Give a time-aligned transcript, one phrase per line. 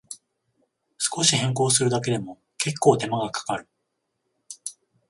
[0.97, 3.69] 少し変更するだけでも、けっこう手間がかかる